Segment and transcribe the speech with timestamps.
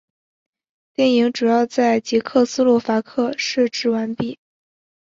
[0.95, 4.35] 电影主要在捷克斯洛伐克摄制完成。